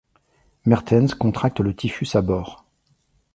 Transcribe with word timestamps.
Mertens 0.65 1.13
contracte 1.13 1.59
le 1.59 1.75
typhus 1.75 2.15
à 2.15 2.21
bord. 2.23 2.65